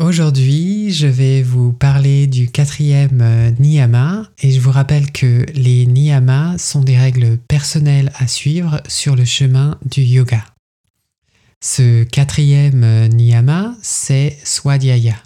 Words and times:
Aujourd'hui, 0.00 0.90
je 0.92 1.06
vais 1.06 1.42
vous 1.42 1.74
parler 1.74 2.26
du 2.26 2.50
quatrième 2.50 3.20
euh, 3.20 3.50
niyama 3.58 4.30
et 4.40 4.50
je 4.50 4.58
vous 4.58 4.70
rappelle 4.70 5.12
que 5.12 5.44
les 5.52 5.84
niyamas 5.84 6.56
sont 6.56 6.80
des 6.80 6.96
règles 6.96 7.36
personnelles 7.36 8.10
à 8.16 8.26
suivre 8.26 8.80
sur 8.88 9.14
le 9.14 9.26
chemin 9.26 9.78
du 9.84 10.00
yoga. 10.00 10.42
Ce 11.62 12.04
quatrième 12.04 12.82
euh, 12.82 13.08
niyama, 13.08 13.74
c'est 13.82 14.38
swadhyaya. 14.42 15.16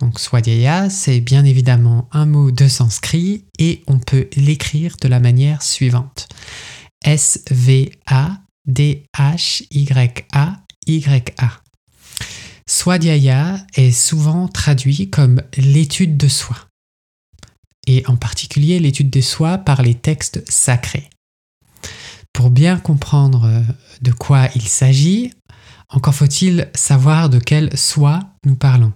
Donc 0.00 0.18
swadhyaya, 0.18 0.90
c'est 0.90 1.20
bien 1.20 1.44
évidemment 1.44 2.08
un 2.10 2.26
mot 2.26 2.50
de 2.50 2.66
sanskrit 2.66 3.44
et 3.60 3.84
on 3.86 4.00
peut 4.00 4.28
l'écrire 4.34 4.96
de 5.00 5.06
la 5.06 5.20
manière 5.20 5.62
suivante. 5.62 6.26
S-V-A-D-H-Y-A-Y-A. 7.04 7.96
Swadhyaya 12.68 13.64
est 13.74 13.92
souvent 13.92 14.48
traduit 14.48 15.08
comme 15.08 15.42
l'étude 15.56 16.16
de 16.16 16.28
soi, 16.28 16.56
et 17.86 18.04
en 18.06 18.16
particulier 18.16 18.80
l'étude 18.80 19.10
de 19.10 19.20
soi 19.20 19.58
par 19.58 19.82
les 19.82 19.94
textes 19.94 20.42
sacrés. 20.50 21.08
Pour 22.32 22.50
bien 22.50 22.76
comprendre 22.76 23.44
euh, 23.44 23.62
de 24.02 24.12
quoi 24.12 24.48
il 24.54 24.68
s'agit, 24.68 25.32
encore 25.88 26.14
faut-il 26.14 26.68
savoir 26.74 27.30
de 27.30 27.38
quel 27.38 27.76
soi 27.78 28.20
nous 28.44 28.56
parlons. 28.56 28.92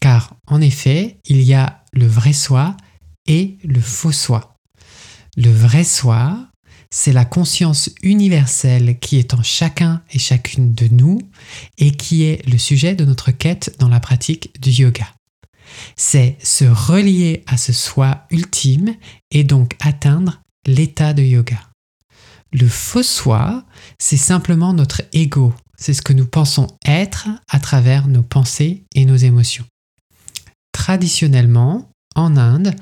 Car 0.00 0.34
en 0.46 0.60
effet, 0.60 1.18
il 1.26 1.42
y 1.42 1.54
a 1.54 1.84
le 1.92 2.06
vrai 2.06 2.32
soi 2.32 2.76
et 3.26 3.58
le 3.64 3.80
faux 3.80 4.12
soi. 4.12 4.54
Le 5.36 5.50
vrai 5.50 5.82
soi, 5.82 6.46
c'est 6.96 7.12
la 7.12 7.24
conscience 7.24 7.90
universelle 8.04 9.00
qui 9.00 9.18
est 9.18 9.34
en 9.34 9.42
chacun 9.42 10.00
et 10.12 10.20
chacune 10.20 10.74
de 10.74 10.86
nous 10.86 11.18
et 11.76 11.90
qui 11.90 12.22
est 12.22 12.46
le 12.48 12.56
sujet 12.56 12.94
de 12.94 13.04
notre 13.04 13.32
quête 13.32 13.74
dans 13.80 13.88
la 13.88 13.98
pratique 13.98 14.52
du 14.60 14.70
yoga. 14.70 15.08
C'est 15.96 16.36
se 16.40 16.64
relier 16.64 17.42
à 17.48 17.56
ce 17.56 17.72
soi 17.72 18.24
ultime 18.30 18.94
et 19.32 19.42
donc 19.42 19.74
atteindre 19.80 20.40
l'état 20.66 21.14
de 21.14 21.24
yoga. 21.24 21.58
Le 22.52 22.68
faux 22.68 23.02
soi, 23.02 23.64
c'est 23.98 24.16
simplement 24.16 24.72
notre 24.72 25.02
ego, 25.12 25.52
c'est 25.76 25.94
ce 25.94 26.02
que 26.02 26.12
nous 26.12 26.26
pensons 26.26 26.68
être 26.86 27.26
à 27.48 27.58
travers 27.58 28.06
nos 28.06 28.22
pensées 28.22 28.84
et 28.94 29.04
nos 29.04 29.16
émotions. 29.16 29.66
Traditionnellement, 30.70 31.90
en 32.14 32.36
Inde, 32.36 32.76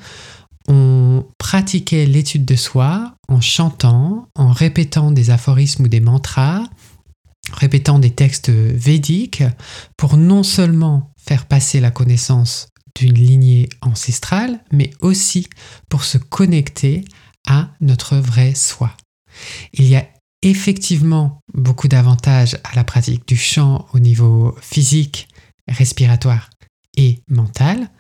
on 0.68 1.24
pratiquait 1.38 2.06
l'étude 2.06 2.44
de 2.44 2.56
soi 2.56 3.14
en 3.28 3.41
chantant, 3.41 4.28
en 4.34 4.52
répétant 4.52 5.10
des 5.10 5.30
aphorismes 5.30 5.84
ou 5.84 5.88
des 5.88 6.00
mantras, 6.00 6.64
répétant 7.52 7.98
des 7.98 8.10
textes 8.10 8.50
védiques 8.50 9.42
pour 9.96 10.16
non 10.16 10.42
seulement 10.42 11.10
faire 11.18 11.46
passer 11.46 11.80
la 11.80 11.90
connaissance 11.90 12.68
d'une 12.94 13.14
lignée 13.14 13.68
ancestrale, 13.80 14.62
mais 14.70 14.90
aussi 15.00 15.48
pour 15.88 16.05
se 16.05 16.18
connecter 16.18 17.05
à 17.48 17.70
notre 17.80 18.16
vrai 18.16 18.55
soi. 18.55 18.96
Il 19.72 19.84
y 19.86 19.96
a 19.96 20.06
effectivement 20.42 21.40
beaucoup 21.55 21.88
d'avantages 21.88 22.56
à 22.64 22.74
la 22.74 22.84
pratique 22.84 23.27
du 23.27 23.36
chant 23.36 23.86
au 23.94 23.98
niveau 23.98 24.56
physique, 24.61 25.28
respiratoire 25.68 26.51
et 26.97 27.23
mental. 27.29 27.91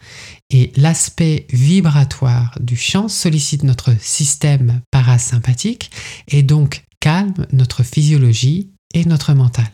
Et 0.50 0.72
l'aspect 0.76 1.46
vibratoire 1.50 2.56
du 2.60 2.76
chant 2.76 3.08
sollicite 3.08 3.62
notre 3.62 3.94
système 4.00 4.80
parasympathique 4.90 5.90
et 6.28 6.42
donc 6.42 6.84
calme 7.00 7.46
notre 7.52 7.82
physiologie 7.82 8.70
et 8.94 9.04
notre 9.04 9.34
mental. 9.34 9.70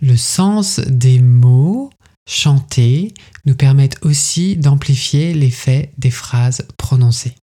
Le 0.00 0.16
sens 0.16 0.80
des 0.80 1.20
mots 1.20 1.90
chantés 2.28 3.14
nous 3.46 3.54
permettent 3.54 4.04
aussi 4.04 4.56
d'amplifier 4.56 5.34
l'effet 5.34 5.92
des 5.98 6.10
phrases 6.10 6.66
prononcées. 6.76 7.34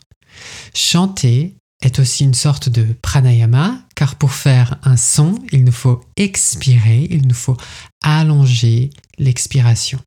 Chanter 0.75 1.57
est 1.81 1.99
aussi 1.99 2.25
une 2.25 2.35
sorte 2.35 2.69
de 2.69 2.85
pranayama, 3.03 3.79
car 3.95 4.17
pour 4.17 4.33
faire 4.33 4.79
un 4.83 4.97
son, 4.97 5.39
il 5.53 5.65
nous 5.65 5.73
faut 5.73 6.01
expirer, 6.17 7.07
il 7.11 7.27
nous 7.27 7.35
faut 7.35 7.57
allonger 8.03 8.91
l'expiration. 9.19 10.01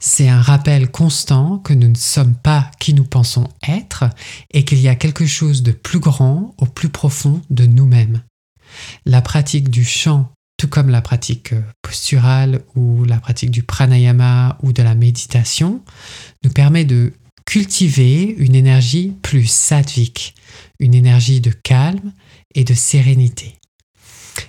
C'est 0.00 0.28
un 0.28 0.40
rappel 0.40 0.90
constant 0.90 1.58
que 1.58 1.72
nous 1.72 1.88
ne 1.88 1.96
sommes 1.96 2.36
pas 2.36 2.70
qui 2.78 2.94
nous 2.94 3.04
pensons 3.04 3.48
être 3.66 4.04
et 4.52 4.64
qu'il 4.64 4.80
y 4.80 4.88
a 4.88 4.94
quelque 4.94 5.26
chose 5.26 5.62
de 5.62 5.72
plus 5.72 5.98
grand 5.98 6.54
au 6.58 6.66
plus 6.66 6.88
profond 6.88 7.42
de 7.50 7.66
nous-mêmes. 7.66 8.22
La 9.06 9.22
pratique 9.22 9.70
du 9.70 9.84
chant, 9.84 10.30
tout 10.56 10.68
comme 10.68 10.88
la 10.88 11.02
pratique 11.02 11.54
posturale 11.82 12.62
ou 12.76 13.04
la 13.04 13.18
pratique 13.18 13.50
du 13.50 13.64
pranayama 13.64 14.58
ou 14.62 14.72
de 14.72 14.82
la 14.82 14.94
méditation, 14.94 15.82
nous 16.44 16.50
permet 16.50 16.84
de 16.84 17.12
cultiver 17.44 18.34
une 18.38 18.54
énergie 18.54 19.14
plus 19.22 19.46
sattvique, 19.46 20.34
une 20.78 20.94
énergie 20.94 21.40
de 21.40 21.50
calme 21.50 22.12
et 22.54 22.62
de 22.62 22.74
sérénité. 22.74 23.57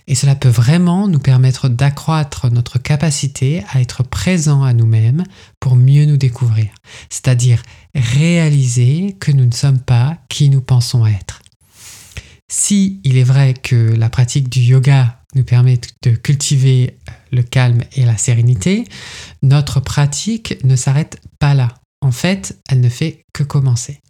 Et 0.08 0.16
cela 0.16 0.36
peut 0.36 0.50
vraiment 0.50 1.08
nous 1.08 1.20
permettre 1.20 1.70
d'accroître 1.70 2.52
notre 2.52 2.80
capacité 2.80 3.64
à 3.72 3.82
être 3.82 4.04
présent 4.04 4.64
à 4.64 4.74
nous-mêmes 4.74 5.24
pour 5.60 5.76
mieux 5.76 6.06
nous 6.06 6.18
découvrir, 6.18 6.68
c'est-à-dire 7.10 7.62
réaliser 7.96 9.16
que 9.20 9.32
nous 9.32 9.46
ne 9.46 9.54
sommes 9.54 9.80
pas 9.80 10.18
qui 10.30 10.50
nous 10.50 10.62
pensons 10.62 11.06
être. 11.06 11.42
Si 12.48 13.00
il 13.04 13.18
est 13.18 13.24
vrai 13.24 13.54
que 13.54 13.76
la 13.76 14.10
pratique 14.10 14.50
du 14.50 14.62
yoga 14.62 15.20
nous 15.36 15.44
permet 15.44 15.80
de 16.02 16.12
cultiver 16.12 16.98
le 17.32 17.44
calme 17.44 17.84
et 17.96 18.06
la 18.06 18.18
sérénité, 18.18 18.86
notre 19.44 19.80
pratique 19.80 20.58
ne 20.64 20.76
s'arrête 20.76 21.22
pas 21.38 21.54
là. 21.54 21.68
En 22.02 22.12
fait, 22.12 22.58
elle 22.70 22.82
ne 22.82 22.90
fait 22.90 23.26
que 23.34 23.44
commencer. 23.44 24.02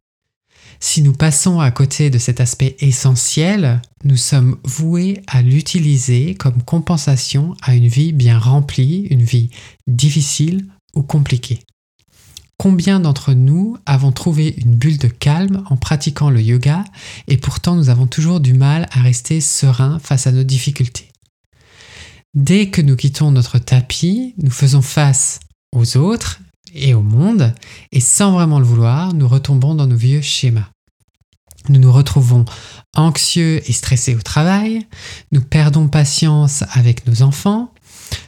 Si 0.79 1.01
nous 1.01 1.13
passons 1.13 1.59
à 1.59 1.71
côté 1.71 2.09
de 2.09 2.17
cet 2.17 2.39
aspect 2.39 2.77
essentiel, 2.79 3.81
nous 4.05 4.15
sommes 4.15 4.57
voués 4.63 5.21
à 5.27 5.41
l'utiliser 5.41 6.35
comme 6.35 6.63
compensation 6.63 7.55
à 7.61 7.75
une 7.75 7.87
vie 7.87 8.13
bien 8.13 8.39
remplie, 8.39 9.07
une 9.09 9.23
vie 9.23 9.49
difficile 9.87 10.65
ou 10.95 11.03
compliquée. 11.03 11.59
Combien 12.57 12.99
d'entre 12.99 13.33
nous 13.33 13.77
avons 13.85 14.11
trouvé 14.11 14.55
une 14.57 14.75
bulle 14.75 14.97
de 14.97 15.07
calme 15.07 15.63
en 15.69 15.77
pratiquant 15.77 16.29
le 16.29 16.41
yoga 16.41 16.83
et 17.27 17.37
pourtant 17.37 17.75
nous 17.75 17.89
avons 17.89 18.07
toujours 18.07 18.39
du 18.39 18.53
mal 18.53 18.87
à 18.91 19.01
rester 19.01 19.41
sereins 19.41 19.99
face 19.99 20.27
à 20.27 20.31
nos 20.31 20.43
difficultés? 20.43 21.09
Dès 22.33 22.69
que 22.69 22.81
nous 22.81 22.95
quittons 22.95 23.31
notre 23.31 23.59
tapis, 23.59 24.33
nous 24.37 24.51
faisons 24.51 24.81
face 24.81 25.39
aux 25.73 25.97
autres 25.97 26.41
et 26.73 26.93
au 26.93 27.01
monde, 27.01 27.53
et 27.91 27.99
sans 27.99 28.31
vraiment 28.31 28.59
le 28.59 28.65
vouloir, 28.65 29.13
nous 29.13 29.27
retombons 29.27 29.75
dans 29.75 29.87
nos 29.87 29.95
vieux 29.95 30.21
schémas. 30.21 30.69
Nous 31.67 31.79
nous 31.79 31.91
retrouvons 31.91 32.45
anxieux 32.95 33.61
et 33.69 33.73
stressés 33.73 34.15
au 34.15 34.21
travail, 34.21 34.87
nous 35.31 35.41
perdons 35.41 35.87
patience 35.87 36.63
avec 36.73 37.05
nos 37.05 37.21
enfants, 37.21 37.73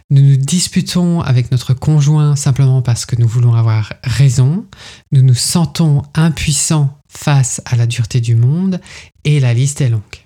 nous 0.10 0.22
nous 0.22 0.38
disputons 0.38 1.22
avec 1.22 1.52
notre 1.52 1.74
conjoint 1.74 2.36
simplement 2.36 2.82
parce 2.82 3.06
que 3.06 3.16
nous 3.16 3.28
voulons 3.28 3.54
avoir 3.54 3.94
raison, 4.04 4.66
nous 5.12 5.22
nous 5.22 5.36
sentons 5.36 6.04
impuissants 6.14 6.98
face 7.08 7.62
à 7.66 7.76
la 7.76 7.88
dureté 7.88 8.20
du 8.20 8.36
monde, 8.36 8.82
et 9.24 9.40
la 9.40 9.54
liste 9.54 9.82
est 9.82 9.90
longue. 9.90 10.21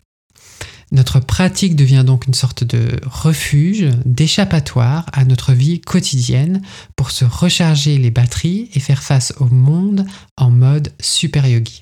Notre 0.92 1.20
pratique 1.20 1.76
devient 1.76 2.04
donc 2.06 2.28
une 2.28 2.34
sorte 2.34 2.64
de 2.64 3.00
refuge, 3.06 3.90
d'échappatoire 4.06 5.06
à 5.14 5.26
notre 5.26 5.54
vie 5.54 5.82
quotidienne 5.82 6.62
pour 6.96 7.12
se 7.12 7.26
recharger 7.26 7.98
les 7.98 8.12
batteries 8.12 8.70
et 8.74 8.80
faire 8.80 9.04
face 9.04 9.34
au 9.40 9.46
monde 9.46 10.06
en 10.38 10.52
mode 10.52 10.94
super 11.02 11.48
yogi. 11.48 11.82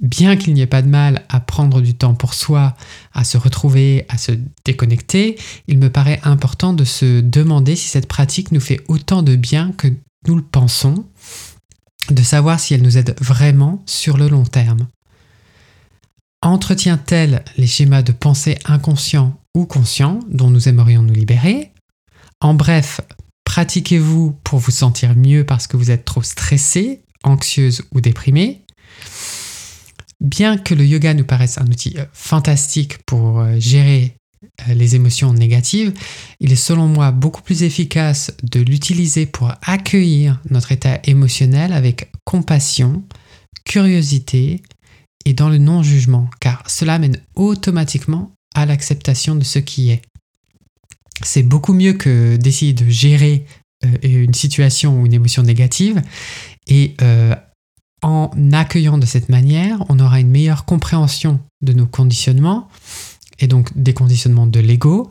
Bien 0.00 0.36
qu'il 0.36 0.54
n'y 0.54 0.60
ait 0.60 0.66
pas 0.66 0.82
de 0.82 0.88
mal 0.88 1.24
à 1.28 1.40
prendre 1.40 1.80
du 1.80 1.94
temps 1.94 2.14
pour 2.14 2.34
soi, 2.34 2.76
à 3.12 3.24
se 3.24 3.36
retrouver, 3.36 4.06
à 4.08 4.16
se 4.16 4.30
déconnecter, 4.64 5.36
il 5.66 5.78
me 5.78 5.90
paraît 5.90 6.20
important 6.22 6.72
de 6.72 6.84
se 6.84 7.20
demander 7.20 7.74
si 7.74 7.88
cette 7.88 8.06
pratique 8.06 8.52
nous 8.52 8.60
fait 8.60 8.80
autant 8.86 9.24
de 9.24 9.34
bien 9.34 9.72
que 9.72 9.88
nous 10.28 10.36
le 10.36 10.42
pensons, 10.42 11.04
de 12.10 12.22
savoir 12.22 12.60
si 12.60 12.74
elle 12.74 12.82
nous 12.82 12.96
aide 12.96 13.16
vraiment 13.20 13.82
sur 13.86 14.16
le 14.16 14.28
long 14.28 14.44
terme. 14.44 14.86
Entretient-elle 16.42 17.44
les 17.56 17.66
schémas 17.66 18.02
de 18.02 18.12
pensée 18.12 18.58
inconscients 18.64 19.38
ou 19.54 19.66
conscients 19.66 20.20
dont 20.28 20.50
nous 20.50 20.68
aimerions 20.68 21.02
nous 21.02 21.14
libérer? 21.14 21.72
En 22.40 22.54
bref, 22.54 23.00
pratiquez-vous 23.44 24.36
pour 24.44 24.58
vous 24.60 24.70
sentir 24.70 25.16
mieux 25.16 25.44
parce 25.44 25.66
que 25.66 25.76
vous 25.76 25.90
êtes 25.90 26.04
trop 26.04 26.22
stressé, 26.22 27.02
anxieuse 27.24 27.82
ou 27.92 28.00
déprimé 28.00 28.64
bien 30.20 30.56
que 30.56 30.74
le 30.74 30.84
yoga 30.84 31.14
nous 31.14 31.24
paraisse 31.24 31.58
un 31.58 31.66
outil 31.66 31.94
euh, 31.98 32.04
fantastique 32.12 32.98
pour 33.06 33.40
euh, 33.40 33.58
gérer 33.58 34.14
euh, 34.68 34.74
les 34.74 34.94
émotions 34.94 35.32
négatives, 35.32 35.92
il 36.40 36.52
est 36.52 36.56
selon 36.56 36.86
moi 36.86 37.10
beaucoup 37.10 37.42
plus 37.42 37.62
efficace 37.62 38.32
de 38.42 38.60
l'utiliser 38.60 39.26
pour 39.26 39.52
accueillir 39.62 40.40
notre 40.50 40.72
état 40.72 40.98
émotionnel 41.04 41.72
avec 41.72 42.10
compassion, 42.24 43.04
curiosité 43.64 44.62
et 45.28 45.34
dans 45.34 45.50
le 45.50 45.58
non-jugement, 45.58 46.30
car 46.40 46.62
cela 46.70 46.98
mène 46.98 47.20
automatiquement 47.34 48.32
à 48.54 48.64
l'acceptation 48.64 49.34
de 49.34 49.44
ce 49.44 49.58
qui 49.58 49.90
est. 49.90 50.00
C'est 51.22 51.42
beaucoup 51.42 51.74
mieux 51.74 51.92
que 51.92 52.36
d'essayer 52.36 52.72
de 52.72 52.88
gérer 52.88 53.44
une 54.02 54.32
situation 54.32 54.98
ou 54.98 55.04
une 55.06 55.12
émotion 55.12 55.42
négative 55.42 56.00
et 56.66 56.96
en 58.00 58.30
accueillant 58.52 58.96
de 58.96 59.04
cette 59.04 59.28
manière, 59.28 59.84
on 59.90 59.98
aura 60.00 60.18
une 60.18 60.30
meilleure 60.30 60.64
compréhension 60.64 61.40
de 61.60 61.74
nos 61.74 61.86
conditionnements 61.86 62.68
et 63.38 63.48
donc 63.48 63.76
des 63.76 63.92
conditionnements 63.92 64.46
de 64.46 64.60
l'ego 64.60 65.10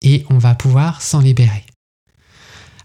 et 0.00 0.24
on 0.30 0.38
va 0.38 0.54
pouvoir 0.54 1.02
s'en 1.02 1.18
libérer. 1.20 1.64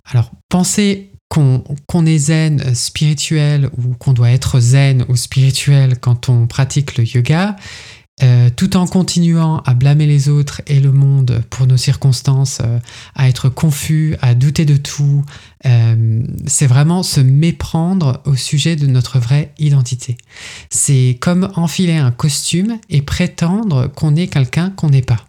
Alors, 0.05 0.31
penser 0.49 1.10
qu'on 1.31 2.05
est 2.05 2.17
zen, 2.17 2.75
spirituel 2.75 3.69
ou 3.77 3.93
qu'on 3.93 4.11
doit 4.11 4.31
être 4.31 4.59
zen 4.59 5.05
ou 5.07 5.15
spirituel 5.15 5.97
quand 5.97 6.27
on 6.27 6.45
pratique 6.45 6.97
le 6.97 7.05
yoga, 7.05 7.55
euh, 8.21 8.49
tout 8.53 8.75
en 8.75 8.85
continuant 8.85 9.61
à 9.65 9.73
blâmer 9.73 10.07
les 10.07 10.27
autres 10.27 10.61
et 10.67 10.81
le 10.81 10.91
monde 10.91 11.41
pour 11.49 11.67
nos 11.67 11.77
circonstances, 11.77 12.59
euh, 12.61 12.79
à 13.15 13.29
être 13.29 13.47
confus, 13.47 14.17
à 14.21 14.35
douter 14.35 14.65
de 14.65 14.75
tout, 14.75 15.23
euh, 15.65 16.21
c'est 16.45 16.67
vraiment 16.67 17.01
se 17.01 17.21
méprendre 17.21 18.21
au 18.25 18.35
sujet 18.35 18.75
de 18.75 18.85
notre 18.85 19.17
vraie 19.17 19.53
identité. 19.57 20.17
C'est 20.69 21.17
comme 21.21 21.49
enfiler 21.55 21.95
un 21.95 22.11
costume 22.11 22.77
et 22.89 23.01
prétendre 23.01 23.87
qu'on 23.87 24.17
est 24.17 24.27
quelqu'un 24.27 24.69
qu'on 24.71 24.89
n'est 24.89 25.01
pas. 25.01 25.25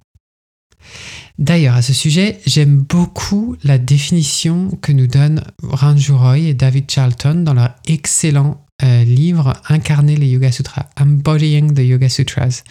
D'ailleurs, 1.39 1.77
à 1.77 1.83
ce 1.83 1.93
sujet, 1.93 2.41
j'aime 2.47 2.79
beaucoup 2.79 3.57
la 3.65 3.79
définition 3.79 4.69
que 4.83 4.93
nous 4.93 5.07
donnent 5.07 5.43
Ranju 5.63 6.13
Roy 6.13 6.39
et 6.39 6.55
David 6.55 6.91
Charlton 6.91 7.43
dans 7.45 7.55
leur 7.55 7.75
excellent 7.87 8.63
euh, 8.83 9.05
livre 9.05 9.55
Incarner 9.69 10.17
les 10.17 10.29
Yoga 10.29 10.51
Sutras, 10.51 10.87
Embodying 11.01 11.73
the 11.73 11.81
Yoga 11.81 12.09
Sutras. 12.09 12.65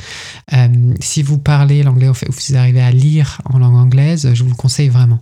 Euh, 0.53 0.93
si 0.99 1.23
vous 1.23 1.37
parlez 1.37 1.83
l'anglais 1.83 2.09
ou 2.09 2.13
vous 2.13 2.55
arrivez 2.55 2.81
à 2.81 2.91
lire 2.91 3.41
en 3.45 3.59
langue 3.59 3.77
anglaise, 3.77 4.29
je 4.33 4.43
vous 4.43 4.49
le 4.49 4.55
conseille 4.55 4.89
vraiment. 4.89 5.21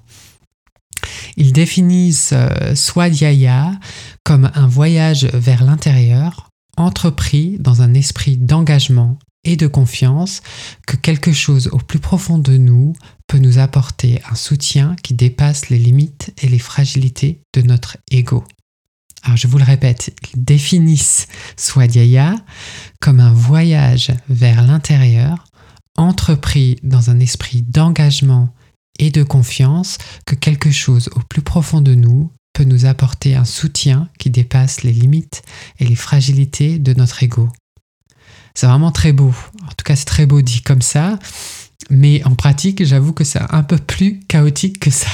Ils 1.38 1.54
définissent 1.54 2.34
euh, 2.34 2.74
Swadhyaya 2.76 3.80
comme 4.24 4.50
un 4.56 4.68
voyage 4.68 5.26
vers 5.26 5.64
l'intérieur, 5.64 6.50
entrepris 6.76 7.58
dans 7.60 7.84
un 7.84 7.94
esprit 7.94 8.38
d'engagement 8.38 9.20
et 9.44 9.56
de 9.56 9.68
confiance 9.68 10.42
que 10.86 10.96
quelque 10.96 11.32
chose 11.32 11.68
au 11.72 11.78
plus 11.78 12.00
profond 12.00 12.38
de 12.38 12.58
nous 12.58 12.94
peut 13.28 13.38
nous 13.38 13.58
apporter 13.60 14.22
un 14.30 14.36
soutien 14.36 14.96
qui 15.02 15.14
dépasse 15.14 15.70
les 15.70 15.78
limites 15.78 16.34
et 16.42 16.48
les 16.48 16.60
fragilités 16.60 17.42
de 17.54 17.62
notre 17.62 17.98
ego. 18.12 18.44
Alors 19.24 19.38
je 19.38 19.48
vous 19.48 19.58
le 19.58 19.64
répète, 19.64 20.14
ils 20.34 20.44
définissent 20.44 21.28
Swadhyaya 21.58 22.36
comme 23.02 23.20
un 23.20 23.34
voyage 23.34 24.12
vers 24.30 24.66
l'intérieur 24.66 25.46
entrepris 25.98 26.78
dans 26.84 27.10
un 27.10 27.20
esprit 27.20 27.62
d'engagement 27.62 28.54
et 29.00 29.12
de 29.12 29.24
confiance 29.24 29.98
que 30.26 30.36
quelque 30.36 30.72
chose 30.72 31.10
au 31.16 31.20
plus 31.20 31.42
profond 31.42 31.82
de 31.82 31.94
nous 31.94 32.32
peut 32.54 32.64
nous 32.64 32.86
apporter 32.86 33.36
un 33.36 33.46
soutien 33.46 34.10
qui 34.18 34.30
dépasse 34.30 34.84
les 34.84 34.94
limites 34.94 35.44
et 35.80 35.86
les 35.86 35.96
fragilités 35.96 36.80
de 36.80 36.94
notre 36.94 37.24
ego. 37.24 37.50
C'est 38.60 38.68
vraiment 38.68 38.92
très 38.92 39.14
beau. 39.14 39.34
En 39.64 39.70
tout 39.70 39.86
cas, 39.86 39.96
c'est 39.96 40.04
très 40.04 40.26
beau 40.26 40.42
dit 40.42 40.62
comme 40.62 40.82
ça. 40.82 41.18
Mais 41.90 42.22
en 42.26 42.36
pratique, 42.36 42.84
j'avoue 42.84 43.14
que 43.14 43.24
c'est 43.24 43.40
un 43.40 43.64
peu 43.64 43.78
plus 43.78 44.20
chaotique 44.28 44.80
que 44.80 44.92
ça. 44.92 45.08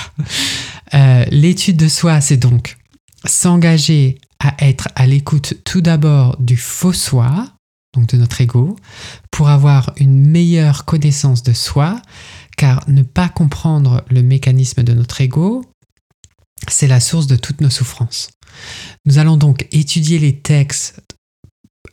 Euh, 0.95 1.25
l'étude 1.29 1.77
de 1.77 1.87
soi, 1.87 2.21
c'est 2.21 2.37
donc 2.37 2.77
s'engager 3.25 4.19
à 4.39 4.55
être 4.65 4.89
à 4.95 5.05
l'écoute 5.05 5.55
tout 5.63 5.81
d'abord 5.81 6.37
du 6.39 6.57
faux 6.57 6.93
soi, 6.93 7.47
donc 7.93 8.07
de 8.07 8.17
notre 8.17 8.41
ego, 8.41 8.75
pour 9.29 9.49
avoir 9.49 9.93
une 9.97 10.27
meilleure 10.27 10.85
connaissance 10.85 11.43
de 11.43 11.53
soi, 11.53 12.01
car 12.57 12.83
ne 12.87 13.03
pas 13.03 13.29
comprendre 13.29 14.03
le 14.09 14.23
mécanisme 14.23 14.83
de 14.83 14.93
notre 14.93 15.21
ego, 15.21 15.63
c'est 16.67 16.87
la 16.87 16.99
source 16.99 17.27
de 17.27 17.35
toutes 17.35 17.61
nos 17.61 17.69
souffrances. 17.69 18.29
Nous 19.05 19.17
allons 19.17 19.37
donc 19.37 19.67
étudier 19.71 20.17
les 20.17 20.39
textes, 20.39 21.01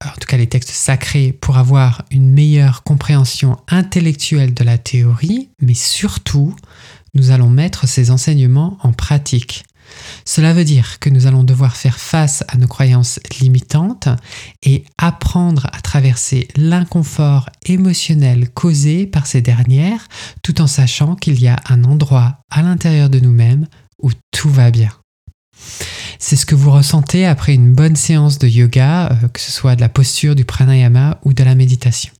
en 0.06 0.19
tout 0.19 0.26
cas 0.26 0.37
les 0.37 0.49
textes 0.49 0.70
sacrés, 0.70 1.32
pour 1.32 1.56
avoir 1.56 2.04
une 2.10 2.32
meilleure 2.32 2.82
compréhension 2.82 3.58
intellectuelle 3.69 4.54
de 4.54 4.64
la 4.64 4.78
théorie, 4.78 5.50
mais 5.60 5.75
surtout, 5.75 6.54
nous 7.14 7.31
allons 7.31 7.50
mettre 7.50 7.87
ces 7.87 8.10
enseignements 8.10 8.78
en 8.82 8.93
pratique. 8.93 9.64
Cela 10.25 10.54
veut 10.54 10.64
dire 10.64 10.99
que 11.00 11.10
nous 11.10 11.26
allons 11.26 11.44
devoir 11.44 11.76
faire 11.76 11.99
face 11.99 12.44
à 12.49 12.56
nos 12.56 12.66
croyances 12.66 13.20
limitantes 13.40 14.08
et 14.62 14.84
apprendre 14.99 15.66
à 15.72 15.81
traverser 15.81 16.49
l'inconfort 16.56 17.50
émotionnel 17.66 18.49
causé 18.50 19.06
par 19.06 19.26
ces 19.26 19.43
dernières 19.43 20.08
tout 20.43 20.60
en 20.60 20.66
sachant 20.66 21.14
qu'il 21.14 21.40
y 21.40 21.49
a 21.49 21.60
un 21.69 21.84
endroit 21.84 22.38
à 22.50 22.62
l'intérieur 22.62 23.10
de 23.10 23.20
nous-mêmes 23.20 23.66
où 24.02 24.10
tout 24.31 24.50
va 24.50 24.70
bien. 24.70 24.90
C'est 26.25 26.37
ce 26.37 26.47
que 26.47 26.55
vous 26.55 26.71
ressentez 26.71 27.27
après 27.27 27.53
une 27.53 27.75
bonne 27.75 27.97
séance 27.97 28.39
de 28.39 28.47
yoga, 28.47 29.09
euh, 29.11 29.29
que 29.29 29.41
ce 29.41 29.51
soit 29.51 29.75
de 29.75 29.81
la 29.81 29.89
posture, 29.89 30.37
du 30.37 30.45
pranayama 30.45 31.19
ou 31.25 31.33
de 31.33 31.43
la 31.43 31.57
méditation. 31.57 32.13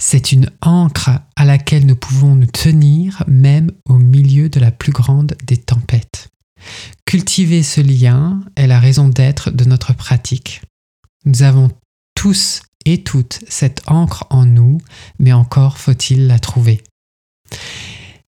C'est 0.00 0.32
une 0.32 0.50
ancre 0.60 1.10
à 1.36 1.44
laquelle 1.44 1.86
nous 1.86 1.94
pouvons 1.94 2.34
nous 2.34 2.48
tenir 2.48 3.22
même 3.28 3.70
au 3.88 3.94
milieu 3.94 4.48
de 4.48 4.58
la 4.58 4.72
plus 4.72 4.90
grande 4.90 5.36
des 5.46 5.56
tempêtes. 5.56 6.30
Cultiver 7.06 7.62
ce 7.62 7.80
lien 7.80 8.40
est 8.56 8.66
la 8.66 8.80
raison 8.80 9.08
d'être 9.08 9.52
de 9.52 9.64
notre 9.64 9.94
pratique. 9.94 10.60
Nous 11.26 11.44
avons 11.44 11.70
tous 12.16 12.62
et 12.86 13.04
toutes 13.04 13.38
cette 13.48 13.82
encre 13.86 14.26
en 14.30 14.46
nous, 14.46 14.80
mais 15.20 15.32
encore 15.32 15.78
faut-il 15.78 16.26
la 16.26 16.40
trouver. 16.40 16.82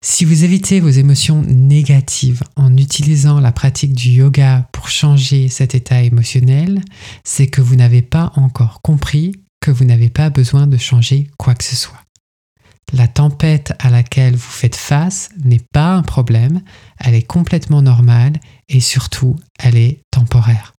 Si 0.01 0.25
vous 0.25 0.45
évitez 0.45 0.81
vos 0.81 0.89
émotions 0.89 1.43
négatives 1.43 2.43
en 2.55 2.77
utilisant 2.77 3.41
la 3.41 3.53
pratique 3.53 3.95
du 3.95 4.11
yoga 4.11 4.69
pour 4.73 4.89
changer 4.89 5.49
cet 5.49 5.75
état 5.75 6.03
émotionnel, 6.03 6.83
c'est 7.25 7.49
que 7.49 7.61
vous 7.61 7.77
n'avez 7.77 8.03
pas 8.03 8.33
encore 8.37 8.83
compris 8.83 9.33
que 9.61 9.71
vous 9.71 9.85
n'avez 9.85 10.11
pas 10.11 10.31
besoin 10.31 10.67
de 10.67 10.77
changer 10.77 11.29
quoi 11.38 11.55
que 11.55 11.65
ce 11.65 11.75
soit. 11.75 12.00
La 12.93 13.09
tempête 13.09 13.73
à 13.81 13.91
laquelle 13.91 14.37
vous 14.37 14.50
faites 14.50 14.76
face 14.76 15.31
n'est 15.45 15.65
pas 15.73 15.95
un 15.95 16.03
problème, 16.03 16.62
elle 17.00 17.15
est 17.15 17.26
complètement 17.26 17.83
normale 17.83 18.35
et 18.69 18.81
surtout, 18.81 19.35
elle 19.59 19.76
est 19.76 20.03
temporaire. 20.12 20.75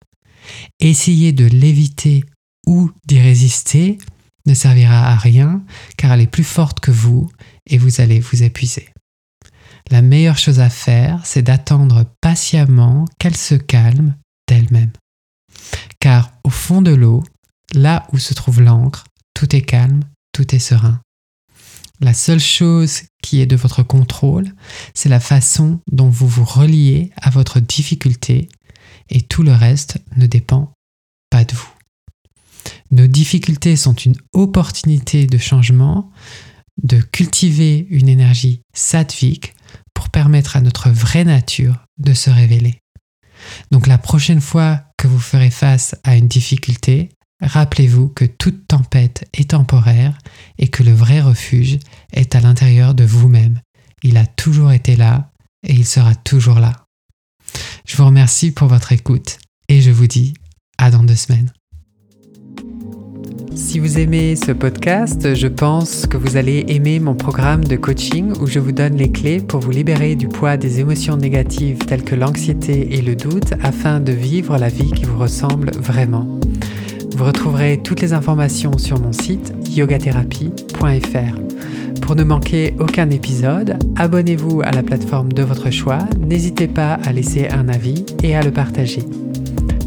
Essayez 0.79 1.33
de 1.33 1.45
l'éviter 1.45 2.23
ou 2.65 2.91
d'y 3.05 3.19
résister 3.19 3.97
ne 4.45 4.53
servira 4.53 5.09
à 5.09 5.15
rien 5.15 5.63
car 5.97 6.13
elle 6.13 6.21
est 6.21 6.27
plus 6.27 6.45
forte 6.45 6.79
que 6.79 6.91
vous 6.91 7.29
et 7.65 7.77
vous 7.77 7.99
allez 7.99 8.21
vous 8.21 8.43
épuiser. 8.43 8.87
La 9.89 10.01
meilleure 10.01 10.37
chose 10.37 10.59
à 10.59 10.69
faire, 10.69 11.25
c'est 11.25 11.41
d'attendre 11.41 12.05
patiemment 12.21 13.05
qu'elle 13.19 13.37
se 13.37 13.55
calme 13.55 14.15
d'elle-même. 14.47 14.91
Car 15.99 16.31
au 16.43 16.49
fond 16.49 16.81
de 16.81 16.93
l'eau, 16.93 17.23
là 17.73 18.05
où 18.11 18.17
se 18.17 18.33
trouve 18.33 18.61
l'encre, 18.61 19.05
tout 19.33 19.55
est 19.55 19.61
calme, 19.61 20.01
tout 20.33 20.53
est 20.53 20.59
serein. 20.59 20.99
La 21.99 22.13
seule 22.13 22.39
chose 22.39 23.03
qui 23.23 23.41
est 23.41 23.47
de 23.47 23.55
votre 23.55 23.81
contrôle, 23.81 24.53
c'est 24.93 25.09
la 25.09 25.19
façon 25.19 25.79
dont 25.91 26.09
vous 26.09 26.27
vous 26.27 26.45
reliez 26.45 27.11
à 27.17 27.29
votre 27.29 27.59
difficulté 27.59 28.49
et 29.09 29.21
tout 29.21 29.41
le 29.41 29.53
reste 29.53 29.99
ne 30.15 30.27
dépend 30.27 30.73
pas 31.29 31.43
de 31.43 31.55
vous. 31.55 31.71
Nos 32.91 33.07
difficultés 33.07 33.75
sont 33.75 33.95
une 33.95 34.15
opportunité 34.33 35.25
de 35.25 35.37
changement, 35.37 36.11
de 36.83 36.99
cultiver 37.01 37.87
une 37.89 38.09
énergie 38.09 38.61
sattvique 38.73 39.55
permettre 40.09 40.55
à 40.55 40.61
notre 40.61 40.89
vraie 40.89 41.25
nature 41.25 41.85
de 41.97 42.13
se 42.13 42.29
révéler. 42.29 42.79
Donc 43.71 43.87
la 43.87 43.97
prochaine 43.97 44.41
fois 44.41 44.81
que 44.97 45.07
vous 45.07 45.19
ferez 45.19 45.51
face 45.51 45.95
à 46.03 46.15
une 46.15 46.27
difficulté, 46.27 47.09
Rappelez-vous 47.41 48.09
que 48.09 48.25
toute 48.25 48.67
tempête 48.67 49.29
est 49.33 49.51
temporaire 49.51 50.17
et 50.57 50.69
que 50.69 50.83
le 50.83 50.91
vrai 50.91 51.21
refuge 51.21 51.77
est 52.11 52.35
à 52.35 52.39
l'intérieur 52.39 52.95
de 52.95 53.03
vous-même. 53.03 53.59
Il 54.01 54.17
a 54.17 54.25
toujours 54.25 54.71
été 54.71 54.95
là 54.95 55.31
et 55.63 55.73
il 55.73 55.85
sera 55.85 56.15
toujours 56.15 56.59
là. 56.59 56.85
Je 57.87 57.95
vous 57.95 58.05
remercie 58.05 58.51
pour 58.51 58.67
votre 58.67 58.91
écoute 58.91 59.37
et 59.69 59.81
je 59.81 59.91
vous 59.91 60.07
dis 60.07 60.33
à 60.77 60.89
dans 60.89 61.03
deux 61.03 61.15
semaines. 61.15 61.51
Si 63.57 63.79
vous 63.79 63.97
aimez 63.97 64.35
ce 64.35 64.51
podcast, 64.51 65.33
je 65.33 65.47
pense 65.47 66.05
que 66.05 66.15
vous 66.15 66.37
allez 66.37 66.63
aimer 66.67 66.99
mon 66.99 67.15
programme 67.15 67.63
de 67.63 67.75
coaching 67.75 68.31
où 68.39 68.45
je 68.45 68.59
vous 68.59 68.71
donne 68.71 68.95
les 68.95 69.11
clés 69.11 69.39
pour 69.39 69.61
vous 69.61 69.71
libérer 69.71 70.13
du 70.13 70.27
poids 70.27 70.57
des 70.57 70.79
émotions 70.79 71.17
négatives 71.17 71.79
telles 71.79 72.03
que 72.03 72.13
l'anxiété 72.13 72.95
et 72.95 73.01
le 73.01 73.15
doute 73.15 73.53
afin 73.63 73.99
de 73.99 74.11
vivre 74.11 74.59
la 74.59 74.69
vie 74.69 74.91
qui 74.91 75.05
vous 75.05 75.17
ressemble 75.17 75.71
vraiment. 75.71 76.39
Vous 77.15 77.25
retrouverez 77.25 77.81
toutes 77.83 78.01
les 78.01 78.13
informations 78.13 78.77
sur 78.77 78.99
mon 78.99 79.11
site 79.11 79.51
yogatherapie.fr. 79.71 81.99
Pour 82.01 82.15
ne 82.15 82.23
manquer 82.23 82.75
aucun 82.79 83.09
épisode, 83.09 83.79
abonnez-vous 83.95 84.61
à 84.61 84.71
la 84.71 84.83
plateforme 84.83 85.33
de 85.33 85.41
votre 85.41 85.71
choix, 85.71 86.05
n'hésitez 86.19 86.67
pas 86.67 86.99
à 87.03 87.11
laisser 87.11 87.47
un 87.49 87.69
avis 87.69 88.05
et 88.21 88.35
à 88.35 88.43
le 88.43 88.51
partager. 88.51 89.01